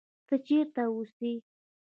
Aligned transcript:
ته 0.27 0.35
چېرې 0.45 0.85
اوسې؟ 0.95 1.31